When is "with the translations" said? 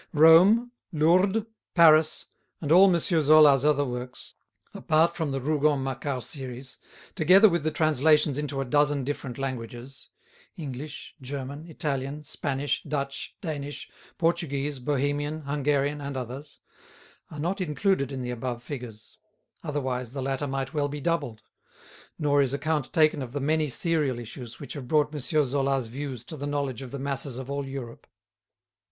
7.47-8.35